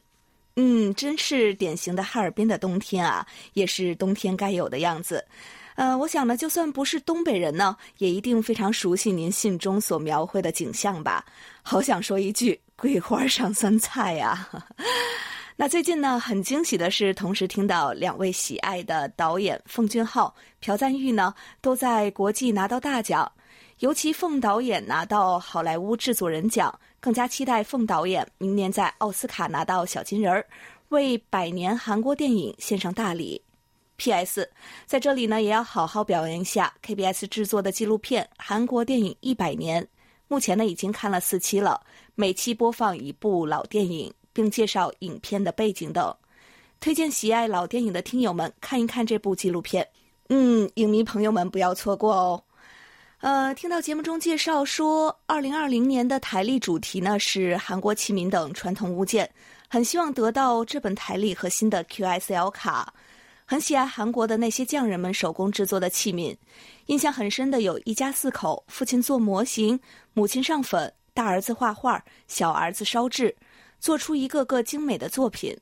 [0.55, 5.23] 嗯，真是典型的哈尔滨的冬天啊，也是冬天该有的样子。
[5.75, 11.25] 呃，我想呢，就算不是东北人呢，也一定非常熟悉您信中所描绘的景象吧。
[11.63, 14.49] 好想说一句“桂花上酸菜”呀。
[15.55, 23.31] 那最近呢，很惊喜的是，同时听到两位喜爱的导演奉俊昊、朴赞玉呢，都在国际拿到大奖。
[23.81, 30.45] 尤其凤导演拿到好莱坞制作人奖，更加期待凤导演明年在奥斯卡拿到小金人儿，
[30.89, 33.41] 为百年韩国电影献上大礼。
[33.97, 34.47] P.S.
[34.85, 39.83] 在这里呢，也要好好表扬一下 KBS 制作的纪录片《韩国电影一百年》，
[40.27, 41.81] 目前呢已经看了四期了，
[42.13, 46.15] 每期播放一部老电影，并介绍影片的背景等，
[46.79, 49.87] 推荐喜爱老电影的听友们看一看这部纪录片。
[50.29, 52.43] 嗯，影迷朋友们不要错过哦。
[53.21, 59.29] 呃，听到节目中介绍说，二零二零年的台历主题呢是韩国器皿等传统物件，
[59.69, 62.91] 很希望得到这本台历和新的 QSL 卡。
[63.45, 66.35] 很喜爱韩国的那些匠人们手工制作的器皿，
[66.87, 69.79] 印象很深的有一家四口，父亲做模型，
[70.13, 73.35] 母亲上粉，大儿子画画，小儿子烧制，
[73.79, 75.55] 做出一个个精美的作品。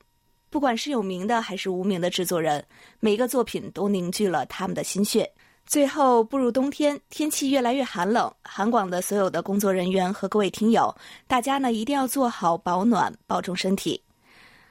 [0.50, 2.65] 不管是有名的还是无名的制作人，
[3.02, 5.30] 每个作品都凝聚了他们的心血。
[5.69, 8.34] 最后步入冬天，天气越来越寒冷。
[8.41, 10.91] 韩广的所有的工作人员和各位听友，
[11.27, 14.01] 大家呢一定要做好保暖，保重身体。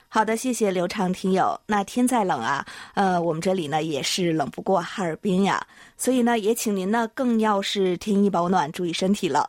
[0.08, 1.56] 好的，谢谢刘畅听友。
[1.66, 5.64] 那天再冷啊，呃，我们这里呢也是冷不过哈尔滨呀，
[5.96, 9.48] 所以呢也请您呢更要是添衣保暖，注意身体了。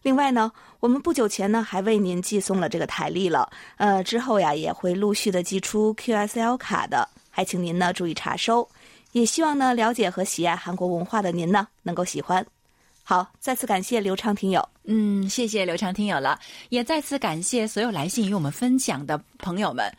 [0.00, 8.66] 另外呢，我们不久前呢还为您寄送了这个台历了，呃，之后呀也会陆续的寄出 QSL 卡的，还请您呢注意查收。
[9.16, 12.44] 也希望呢了解和喜爱韩国文化的您呢能够喜欢。
[13.02, 14.68] 好，再次感谢刘畅听友。
[14.84, 19.90] 嗯，谢谢刘畅听友了，也再次感谢所有来信与我们分享的朋友们。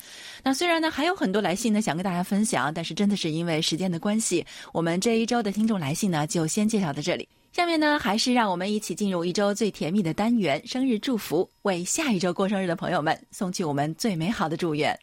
[0.43, 7.27] 那虽然呢还有很多来信呢想跟大家分享，但是真的是因为时间的关系，我们这一周的听众来信呢就先介绍到这里。
[7.51, 14.95] 下面呢还是让我们一起进入一周最甜蜜的单元——生日祝福，为下一周过生日的朋友们送去我们最美好的祝愿。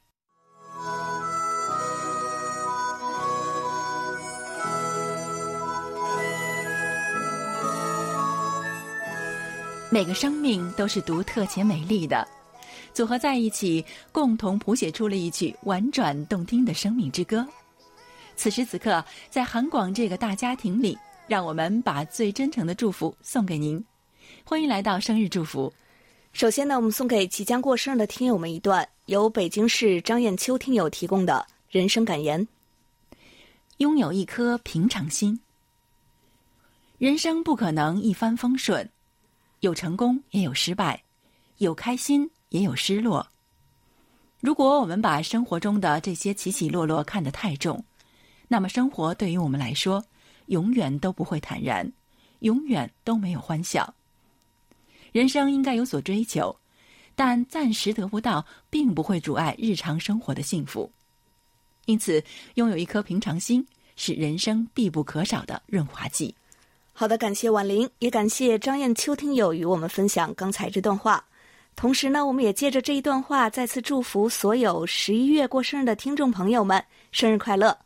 [9.95, 12.27] 每个生命都是独特且美丽的，
[12.93, 17.47] 组合在一起，共同谱写出了一曲婉转动听的生命之歌。
[18.35, 23.81] 此时此刻，在韩广这个大家庭里，让我们把最真诚的祝福送给您。
[24.43, 25.73] 欢迎来到生日祝福。
[26.33, 32.49] 首先呢，我们送给即将过生日的听友们一段由北京市张艳秋听友提供的人生感言：
[33.77, 35.39] 拥有一颗平常心，
[36.99, 38.91] 人生不可能一帆风顺。
[39.65, 40.95] 有成功，也有失败；
[41.57, 43.27] 有开心，也有失落。
[44.41, 47.83] 如果我们把生活中的这些起起落落看得太重，
[48.47, 50.05] 那么生活对于我们来说，
[50.47, 51.91] 永远都不会坦然，
[52.41, 53.95] 永远都没有欢笑。
[55.13, 56.55] 人生应该有所追求，
[57.15, 60.93] 但暂时得不到，并不会阻碍日常生活的幸福。
[61.87, 62.23] 因此，
[62.57, 66.35] 拥有一颗平常心，是人生必不可少的润滑剂。
[66.97, 71.25] 好的，感谢婉玲，也感谢张艳秋听友与我们分享刚才这段话。
[71.75, 76.81] 同时呢，我们也借着这一段话，再次祝福所有十一月过生日的听众朋友们
[77.11, 77.77] 生日快乐。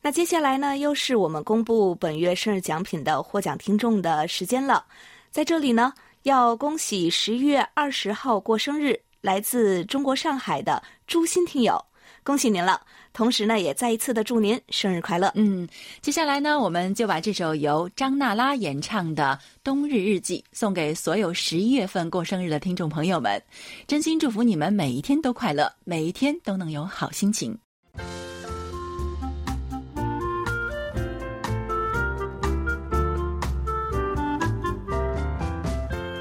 [0.00, 4.82] 那接下来呢，又是我们公布本月生日奖品的获奖听众的时间了。
[5.30, 11.78] 在这里呢，要恭喜十一月二十号过生日，来自中国上海的朱鑫听友，
[12.24, 12.80] 恭喜您了。
[13.12, 15.32] 同时呢，也再一次的祝您生日快乐。
[15.34, 15.68] 嗯，
[16.00, 23.42] 接下来呢，我们就把这首由张娜拉演唱的《冬日日记》送给所有十一月份过生日的听众朋友们，
[23.86, 27.58] 真心祝福你们每一天都快乐，每一天都能有好心情。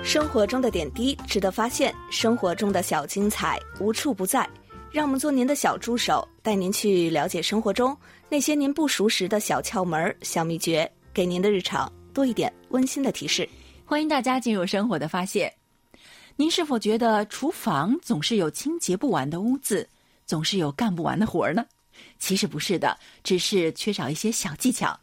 [0.03, 4.49] 生活中的点滴值得发现，生活中的小精彩无处不在。
[4.89, 7.95] 让我们做您的小助手，带您去了解生活中
[8.29, 13.47] 那些您不熟识的小窍门、小秘诀，给您的日常多一点温馨的提示。
[13.85, 15.53] 欢迎大家进入生活的发现。
[16.35, 19.87] 您是否觉得厨房总是有清洁不完的污渍，
[20.25, 21.65] 总是有干不完的活儿呢？
[22.17, 24.97] 其实不是的，只是缺少一些小技巧。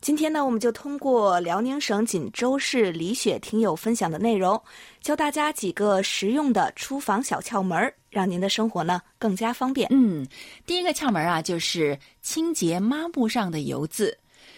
[0.00, 4.60] 今天呢，我们就通过辽宁省锦州市李雪听友分享的内容，
[5.00, 9.88] 教大家几个实用的厨房小窍门儿，让您的生活呢更加方便。
[9.90, 10.26] 嗯，
[10.66, 14.16] 第一个窍门啊，就是清洁抹布上的油渍。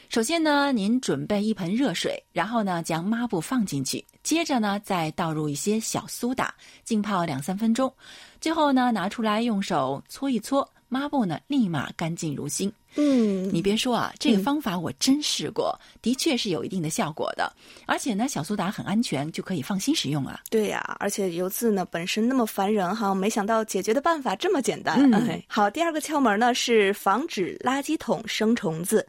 [0.09, 7.93] 首先呢，您准备一盆热水，然后呢，将抹布放进去，接着呢，再倒入一些小苏打，浸泡两三分钟，
[8.41, 12.71] 最后呢，拿出来用手搓一搓，抹布呢，立马干净如新。
[12.97, 17.53] 嗯，你别说啊，这个方法我真试过，的确是有一定的效果的。
[17.87, 20.41] 而且呢，小苏打很安全，就可以放心使用啊。
[20.51, 25.11] 对呀，而且油渍呢本身那么烦人哈，没想到解决的办法这么简单。
[25.13, 29.07] 嗯，好，第二个窍门呢是防止垃圾桶生虫子。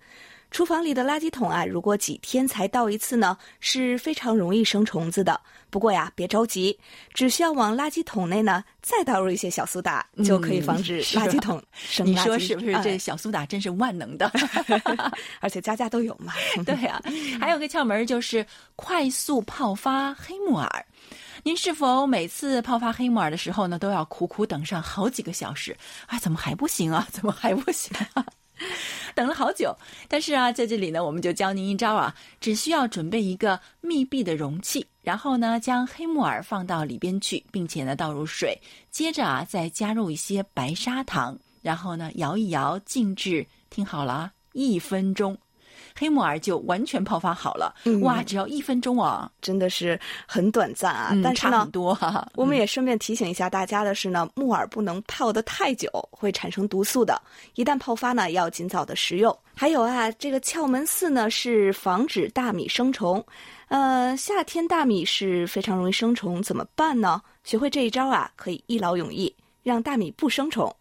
[0.54, 5.42] 厨房里的垃圾桶啊，如果几天才倒一次呢，是非常容易生虫子的。
[5.72, 6.78] 不过呀，别着急，
[7.12, 12.06] 只需要往垃圾桶内呢再倒入一些小苏打，就可以防止垃圾桶生。
[12.06, 12.72] 你说是不是？
[12.84, 14.32] 这小苏打真是万能的，
[15.42, 16.34] 而且家家都有嘛。
[16.64, 17.02] 对呀，
[17.42, 20.86] 还有个窍门就是快速泡发黑木耳。
[21.42, 25.76] 您是否每次泡发黑木耳的时候呢，都要苦苦等上好几个小时？
[26.06, 27.08] 哎，怎么还不行啊？
[27.12, 27.92] 怎么还不行？
[28.14, 28.24] 啊？
[29.16, 29.76] 等了好久，
[30.08, 45.38] 但是啊，在这里呢，我们就教您一招啊，只需要准备一个密闭的容器，然后呢，将黑木耳放到里边去，并且呢，倒入水，接着啊，再加入一些白砂糖，然后呢，摇一摇，静置，听好了啊，一分钟。
[45.96, 48.24] 黑木耳就完全泡发好了，哇！
[48.24, 51.14] 只要一分钟啊，真的是很短暂啊。
[51.24, 51.98] 但是呢，很多。
[52.36, 57.22] 我们也顺便提醒一下大家的是呢，木耳不能泡得太久，会产生毒素的。
[57.56, 59.38] 一旦泡发呢，要尽早的食用。
[59.56, 63.24] 还有啊，这个窍门四呢是防止大米生虫。
[63.68, 67.22] 呃，夏天大米是非常容易生虫，怎么办呢？
[67.44, 69.34] 学会这一招啊，可以一劳永逸。
[69.64, 70.76] 让大米不生虫，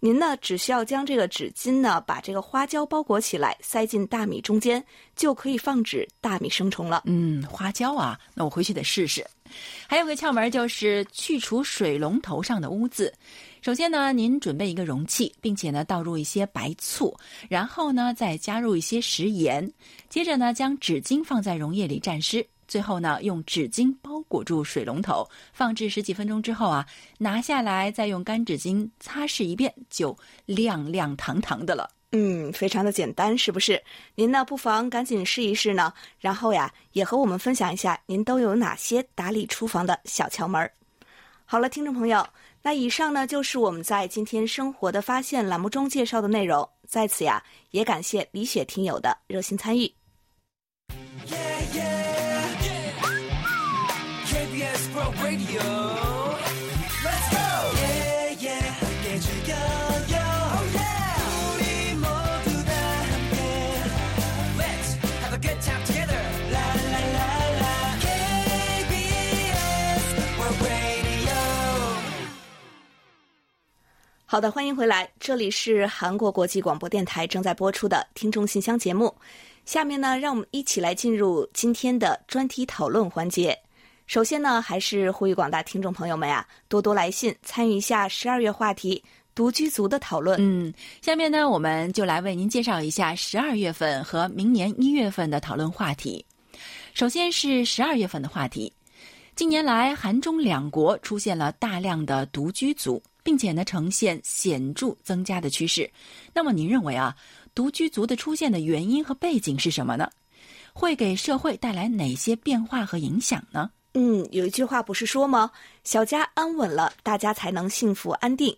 [0.00, 4.82] 您呢只需要将这个纸巾呢把这个花椒包裹起来，塞进大米中间，
[5.16, 7.02] 就可以防止大米生虫了。
[7.06, 9.26] 嗯，花椒啊，那我回去得试试。
[9.86, 13.12] 还有个窍门就是去除水龙头上的污渍。
[13.60, 17.14] 首先呢，您准备一个容器，并且呢倒入一些白醋，
[17.48, 19.68] 然后呢再加入一些食盐，
[20.08, 26.86] 接着呢将纸巾放在溶液里蘸湿，最后呢用纸巾包裹住水龙头，放置十几分钟之后啊，
[27.18, 31.90] 拿下来再用干纸巾擦拭一遍，就亮亮堂堂的了。
[32.12, 33.82] 嗯，非常的简单，是不是？
[34.14, 40.70] 您呢不妨赶紧试一试呢，然后呀也和我们分享一下您都有哪些打理厨房的小窍门儿。
[41.44, 42.26] 好了，听众朋友。
[42.60, 46.68] 那以上呢，就是我们在今天生活的发现栏目中介绍的内容。
[46.86, 49.90] 在此呀，也感谢李雪听友的热心参与。
[74.30, 79.10] 好的，欢迎回来，这里是韩国国际广播电台正在播出的听众信箱节目。
[79.64, 83.58] 下面呢，让我们一起来进入今天的专题讨论环节。
[84.06, 89.02] 首先呢，还是呼吁广大听众朋友们呀，多多来信参与一下十二月话题
[89.34, 90.36] “独居族”的讨论。
[90.38, 96.22] 嗯，下面呢，我们就来为您介绍一下十二月份和明年一月份的讨论话题。
[96.92, 98.70] 首先是十二月份的话题，
[99.34, 103.02] 近年来韩中两国出现了大量的独居族。
[103.28, 105.90] 并且呢，呈现显著增加的趋势。
[106.32, 107.14] 那么，您认为啊，
[107.54, 110.08] 独居族的出现的原因和背景是什么呢？
[110.72, 113.70] 会给社会带来哪些变化和影响呢？
[113.92, 115.50] 嗯，有一句话不是说吗？
[115.84, 118.56] 小家安稳了，大家才能幸福安定。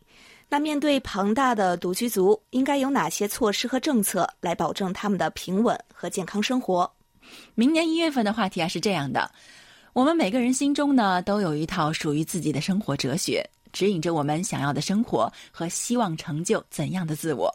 [0.48, 6.88] 那面对庞大的独居族，应该有哪些措施和政策来保证他们的平稳和健康生活？
[7.56, 9.32] 明年一月份的话题啊是这样的：
[9.94, 13.44] 我们每个人心中呢，都有一套属于自己的生活哲学。
[13.72, 17.54] 指引着我们想要的生活和希望成就怎样的自我，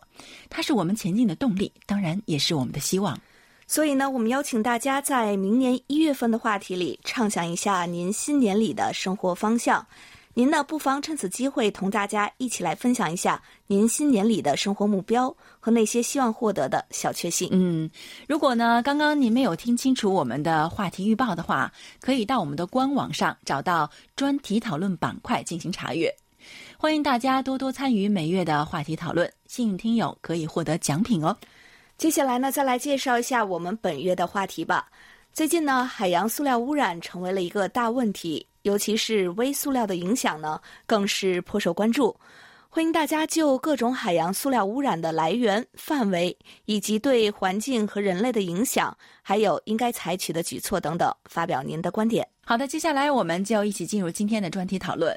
[0.49, 3.19] 它是我们前进的动力，当然也是我们的希望。
[3.67, 9.85] 所以呢，我们邀请大家在明年一月份的话题里畅想一下您新年里的生活方向。
[10.37, 17.47] 您呢，不妨趁此机会同大家一起来分享一下您新年里的生活目标和那些希望获得的小确幸。
[17.53, 17.89] 嗯，
[18.27, 21.71] 如果呢，刚刚您没有听清楚我们的话题预报的话，
[22.01, 26.13] 可以到我们的官网上找到专题讨论板块进行查阅。
[26.77, 31.33] 欢迎大家多多参与每月的话题讨论，幸运听友可以获得奖品哦。
[31.97, 34.89] 接下来呢，再来介绍一下我们本月的话题吧。
[35.31, 38.45] 最近呢，海洋塑料污染成为了一个大问题。
[38.65, 42.15] 尤其是微塑料的影响呢，更是颇受关注。
[42.67, 52.27] 欢迎大家就各种海洋塑料污染的来源、范围，以及对环境和人类的影响，还有应该采取的举措等等，发表您的观点。
[52.43, 55.15] 好的，接下来我们就一起进入今天的专题讨论。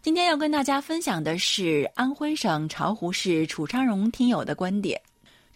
[0.00, 5.00] 今天要跟大家分享的是安徽省巢湖市楚昌荣听友的观点。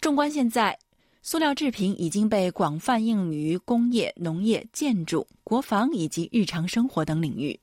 [0.01, 0.77] 纵观现在。
[1.21, 7.59] 塑料制品已经被广泛应用于工业、农业、建筑、国防以及日常生活等领域。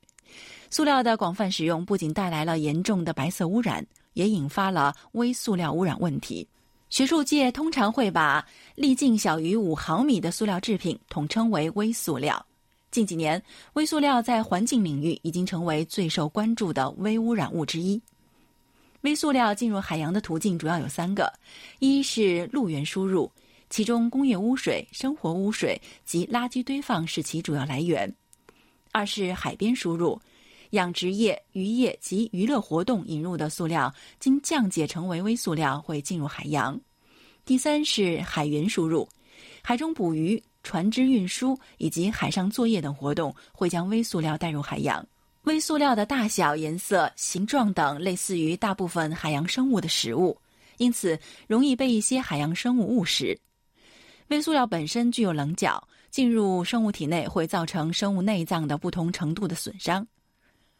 [0.69, 6.47] 塑料的广泛使用不仅带来了严重的白色污染，也引发了微塑料污染问题。
[6.89, 12.45] 学术界通常会把粒径小于五毫米的塑料制品统称为微塑料。
[12.91, 13.41] 近几年，
[13.73, 17.99] 微塑料在环境领域已经成为最受关注的微污染物之一。
[19.01, 21.31] 微塑料进入海洋的途径主要有三个：
[21.79, 23.29] 一是陆源输入。
[23.75, 28.09] 其中，工业污水、生活污水及垃圾堆放是其主要来源；
[28.93, 30.17] 二是海边输入，
[30.69, 36.73] 养殖业、渔业及娱乐活动引入的塑料经降解成为微塑料会进入海洋；
[37.43, 39.05] 第三是海员输入，
[39.61, 45.05] 海中捕鱼、船只运输以及海上作业等活动会将微塑料带入海洋。
[45.41, 50.39] 微塑料的大小、颜色、形状等类似于大部分海洋生物的食物，
[50.77, 53.37] 因此容易被一些海洋生物误食。
[54.29, 60.05] 微塑料本身具有棱角，进入生物体内会造成生物内脏的不同程度的损伤。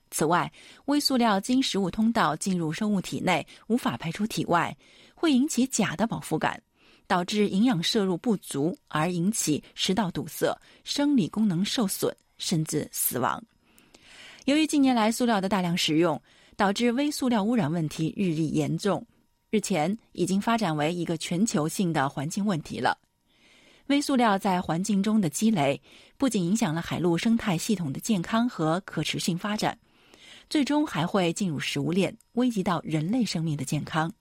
[0.10, 0.52] 此外，
[0.86, 4.76] 微塑料经食物通道进入生物体内，无法排出体外，
[5.14, 6.62] 会引起钾的饱腹感，
[7.06, 13.44] 导致营养摄入不足，而引起食道堵塞、生理功能受损，甚至死亡。
[14.46, 16.20] 由于近年来塑料的大量使用，
[16.56, 19.06] 导致微塑料污染问题日益严重，
[19.52, 22.98] 日前已经发展为一个全球性的环境问题了。
[23.88, 25.80] 微塑料在环境中的积累，
[26.18, 29.78] 不仅影响了海陆生态系统的健康和可持续发展，
[30.50, 34.12] 最终还会进入食物链，危及到人类生命的健康。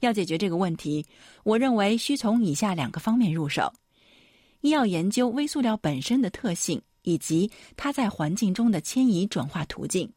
[0.00, 1.04] 要解决这个问题，
[1.42, 3.72] 我认为需从以下两个方面入手：
[4.60, 10.10] 一要研究微塑料本身的特性，以及它在环境中的迁移转化途径。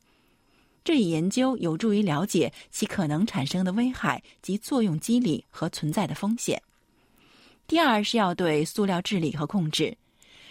[0.84, 6.62] 这一研究有助于了解其可能产生的危害及作用机理和存在的风险。
[7.70, 9.96] 第二是要对塑料治理和控制，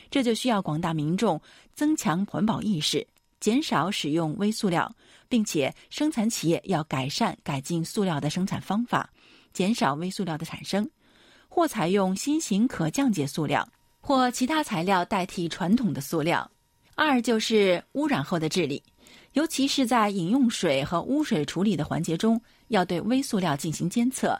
[0.09, 1.39] 这就需要广大民众
[1.75, 3.05] 增强环保意识，
[3.41, 4.95] 减少使用微塑料，
[5.29, 9.11] 并且生产企业要改善改进塑料的生产方法，
[9.53, 10.89] 减少微塑料的产生，
[11.49, 13.69] 或采用新型可降解塑料
[14.01, 16.49] 或其他材料代替传统的塑料。
[16.95, 18.81] 二就是污染后的治理。
[19.33, 24.39] 尤其是在饮用水和污水处理的环节中，要对微塑料进行监测，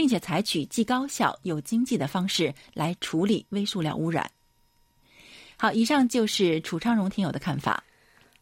[0.00, 4.30] 并且采取既高效又经济的方式来处理微塑料污染。
[5.58, 7.84] 好，以上就是楚昌荣听友的看法。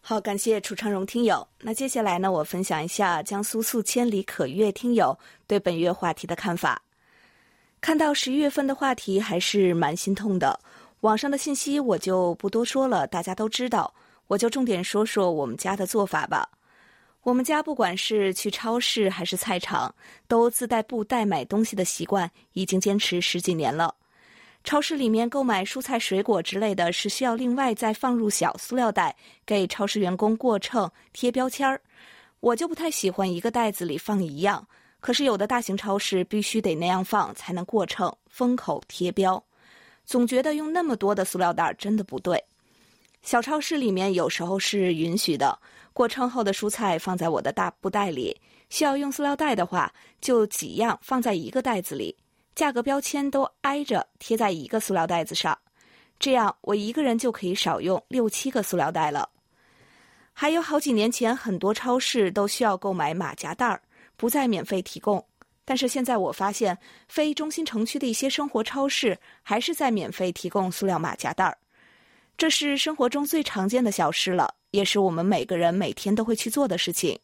[0.01, 1.45] 好，感谢楚昌荣听友。
[1.59, 6.81] 那接下来呢，我分享一下江苏宿迁李可月听友对本月话题的看法。
[7.81, 10.61] 看到十一月份的话题，还是蛮心痛的。
[11.01, 13.93] 网上的信息我就不多说了，大家都知道。
[14.29, 16.49] 我就重点说说我们家的做法吧。
[17.29, 19.95] 我们家不管是去超市还是菜场，
[20.27, 23.95] 都自带布袋买东西的习惯，已经坚持十几年了。
[24.65, 29.15] 超市里面购买蔬菜、水果之类的是需要另外再放入小塑料袋，
[29.45, 31.79] 给超市员工过秤、贴标签儿。
[32.41, 34.67] 我就不太喜欢一个袋子里放一样，
[34.99, 39.43] 可是有的大型超市必须得那样放才能过秤、封口、贴标，
[40.07, 42.43] 总觉得用那么多的塑料袋真的不对。
[43.21, 45.59] 小超市里面有时候是允许的，
[45.99, 48.41] 过称后的蔬菜放在我的大布袋里，
[48.71, 52.17] 需要用塑料袋的话，就几样放在一个袋子里，
[52.55, 55.59] 价格标签都挨着贴在一个塑料袋子上，
[56.21, 59.29] 这样我一个人就可以少用六七个塑料袋了。
[60.33, 63.83] 还有好几年前，很多超市都需要购买马甲袋儿，
[64.17, 65.27] 不再免费提供，
[65.65, 66.79] 但是现在我发现，
[67.09, 71.59] 非中心城区的一些生活超市还是在免费提供塑料马甲袋儿。
[72.39, 77.19] 这是生活中最常见的小事了，也是我们每个人每天都会去做的事情。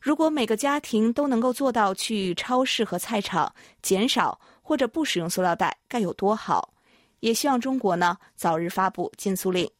[0.00, 6.72] 如果每个家庭都能够做到去超市和菜场减少或者不使用塑料袋，该有多好！
[7.20, 9.70] 也希望中国呢早日发布禁塑令。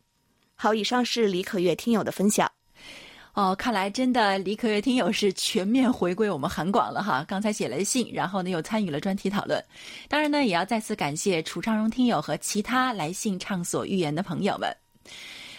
[0.54, 2.50] 好，以上是李可月听友的分享。
[3.34, 7.24] 哦，看来真的李可月听友是全面回归我们韩广了哈。
[7.26, 9.60] 刚才写了信，然后呢又参与了专题讨论。
[10.08, 14.72] 当然呢，也要再次感谢楚昌荣听友和其他来信畅所欲言的朋友们。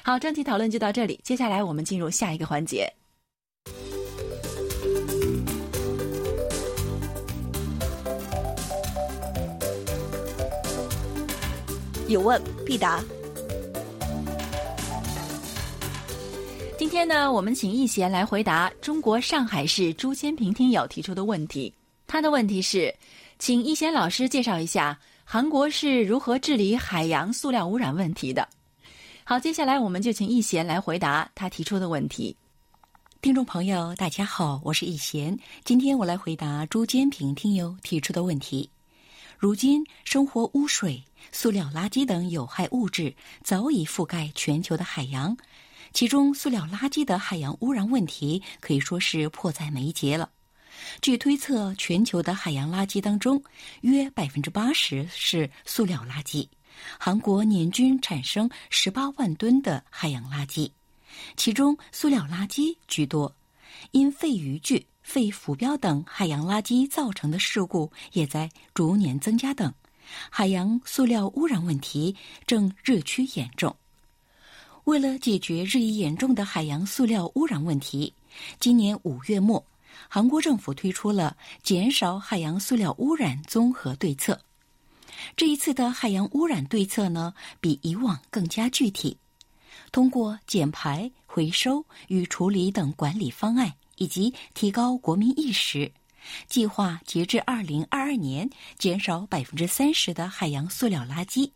[0.03, 2.89] 好，专题讨论就到这里，接下来我们进入下一个环节。
[12.07, 13.03] 有问必答。
[16.77, 21.73] 今天呢，我们请易贤来回答中国上海市朱坚平听友提出的问题。
[22.05, 22.93] 他的问题是，
[23.39, 28.45] 请易贤老师介绍一下韩国是如何治理海洋塑料污染问题的。
[29.23, 32.35] 好，接下来我们就请易贤来回答他提出的问题。
[33.21, 38.69] 听众朋友，大家好，我是易贤，今天我来回答朱坚平听友提出的问题。
[39.37, 41.01] 如今，生活污水、
[41.31, 43.13] 塑料垃圾等有害物质
[43.43, 45.35] 早已覆盖全球的海洋。
[45.95, 50.29] 其中，塑料垃圾的海洋污染问题可以说是迫在眉睫了。
[51.01, 53.41] 据推测，全球的海洋垃圾当中，
[53.79, 56.45] 约百分之八十是塑料垃圾。
[56.99, 60.69] 韩国年均产生十八万吨的海洋垃圾，
[61.37, 63.33] 其中塑料垃圾居多。
[63.91, 69.73] 因废渔具、废浮标等海洋垃圾造成的事故也在逐年增加等，
[70.29, 72.13] 海洋塑料污染问题
[72.45, 73.73] 正日趋严重。
[74.85, 78.13] 为了解决日益严重的海洋塑料污染问题，
[78.59, 79.65] 今年五月末，
[80.07, 84.39] 韩国政府推出了减少海洋塑料污染综合对策。
[85.35, 89.17] 这一次的海洋污染对策呢，比以往更加具体，
[89.91, 95.91] 通过减排、回收与处理等管理方案，以及提高国民意识，
[96.47, 101.49] 计划截至二零二二年减少百分之三十的海洋塑料垃圾。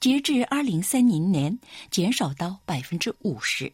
[0.00, 1.58] 截至二零三零年，
[1.90, 3.72] 减少到百分之五十。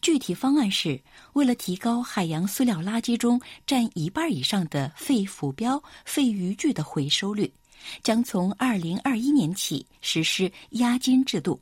[0.00, 1.00] 具体方案是
[1.32, 7.52] 为了提高海洋塑料垃圾中占一半以上的废浮标、废渔具的回收率，
[8.00, 11.60] 将从二零二一年起实施押金制度。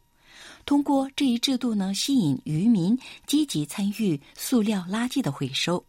[0.66, 5.82] 通过这一制度呢，吸引渔民积极参与塑料垃圾的回收。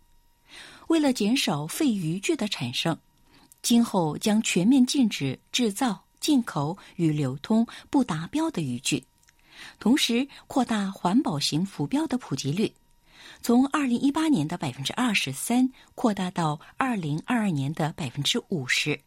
[0.87, 2.97] 为了减少废渔具的产生，
[3.61, 6.02] 今后将全面禁止制造。
[6.23, 9.03] 进口与流通不达标的渔具，
[9.77, 12.71] 同时扩大环保型浮标的普及率，
[13.41, 18.97] 从二零一八年的百分之二十三扩大到二零二二年的百分之五十。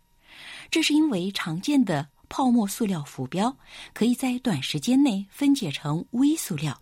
[0.71, 3.57] 这是因为常见的泡沫塑料浮标
[3.95, 6.79] 可以在短时间内分解成微塑料，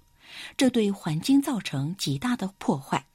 [0.56, 3.06] 这对环境造成极大的破坏。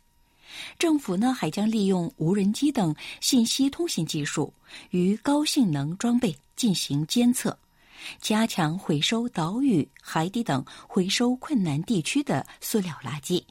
[0.80, 4.52] 政府呢还将利用无人机等信息通信技术
[4.90, 7.57] 与高性能装备进行监测，
[8.20, 13.41] 加强回收岛屿、海底等回收困难地区的塑料垃圾，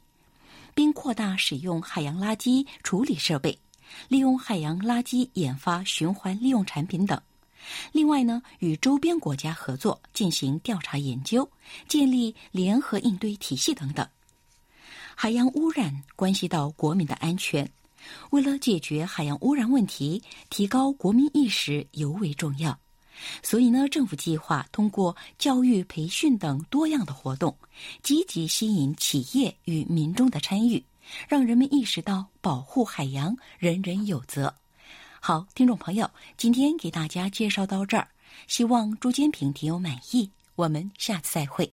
[0.74, 3.58] 并扩大使用海洋垃圾处理设备，
[4.08, 7.18] 利用海洋垃圾研发循环利用产品等。
[7.92, 11.50] 另外呢，与周边国家合作进行调查研究，
[11.88, 14.06] 建立联合应对体系等等。
[15.14, 17.66] 海洋污染关系到国民的安全，
[18.30, 22.78] 为了解决海洋污染问题，提高国民意识尤为重要。
[23.42, 27.56] 所以呢，政府计划通过教育、培训等多样的活动，
[28.02, 30.82] 积极吸引企业与民众的参与，
[31.28, 34.54] 让人们意识到保护海洋人人有责。
[35.20, 38.08] 好，听众朋友，今天给大家介绍到这儿，
[38.46, 40.30] 希望朱坚平听友满意。
[40.54, 41.70] 我们下次再会。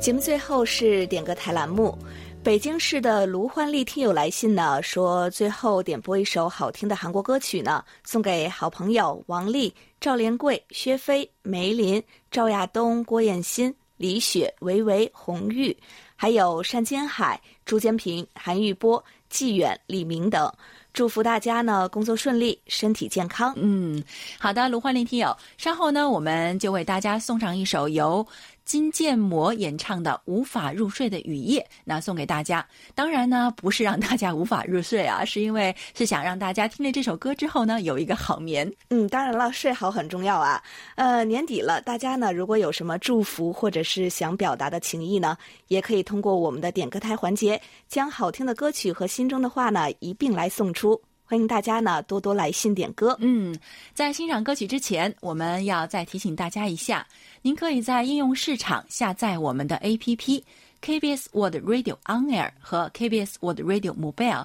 [0.00, 1.98] 节目最后是点歌台栏目，
[2.46, 15.76] 北京市的卢焕丽听友来信呢，说最后点播一首好听的韩国歌曲呢，送给好朋友王丽、赵连贵、薛飞、梅林、赵亚东、郭艳欣、李雪、维维、红玉，
[16.14, 20.48] 还有单金海、朱坚平、韩玉波、季远、李明等，
[20.92, 23.52] 祝福大家呢工作顺利，身体健康。
[23.56, 24.00] 嗯，
[24.38, 28.24] 好的，卢焕丽听友，稍后呢我们就为大家送上一首由。
[28.66, 32.66] 金建模演唱的《无法入睡的雨夜》，那送给大家。
[32.96, 38.70] 当然呢，不是让大家无法入睡啊，是因为是想让大家听了这首歌之后呢，有一个好眠。
[38.90, 40.60] 嗯，当然了，睡好很重要啊。
[40.96, 45.38] 呃，年底了，大家呢如果有什么祝福或者是想表达的情谊呢，
[45.68, 51.00] 也可以通过我们的点歌台环节，将好听的歌曲和心中的话呢一并来送出。
[51.28, 53.16] 欢迎大家呢多多来信点歌。
[53.18, 53.52] 嗯，
[53.92, 57.04] 在欣赏歌曲之前，我们要再提醒大家一下，
[57.46, 60.42] 您可以在应用市场下载我们的 APP
[60.82, 64.44] KBS World Radio On Air 和 KBS World Radio Mobile，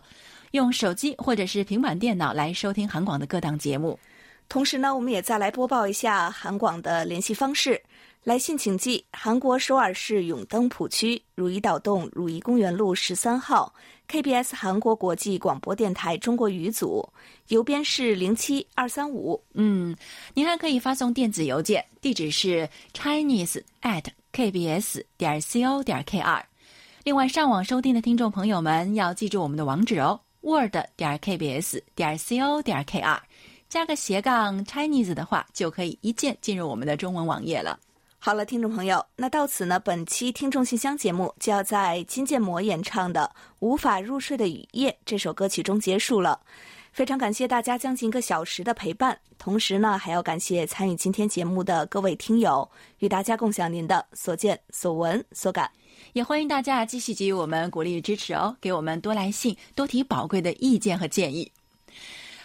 [0.52, 3.98] 用手机或者是平板电脑来收听韩广的各档节目。
[4.48, 7.82] 同时呢，我们也再来播报一下韩广的联系方式。
[8.24, 13.74] 来信请寄韩国首尔市永登浦区汝矣岛洞汝矣公园路十三号
[14.08, 17.04] KBS 韩国国际广播电台中国语组，
[17.48, 19.42] 邮编是零七二三五。
[19.56, 19.96] 嗯，
[20.36, 26.44] 您还可以发送电子邮件，地址是 chinese at kbs 点 co 点 kr。
[27.04, 33.20] 另外，上网收听的听众朋友们要记住我们的网址哦，word 点 kbs 点 co 点 kr，
[33.68, 37.80] 加个斜杠 Chinese 的话，就可以一键进入我们的中文网页了。
[38.24, 46.40] 好了，听众朋友，那到此呢，本期听众信箱节目就要在金建模演唱的《无法入睡的雨夜》这首歌曲中结束了。
[46.94, 52.70] 非常感谢大家将近一个小时的陪伴，同时呢，还要感谢参与今天节目的各位听友，
[53.00, 55.72] 与大家共享您的所见所闻所感。
[56.14, 61.52] 也欢迎大家继续给予我们鼓励与支持哦，给我们多来信，多提宝贵的意见和建议。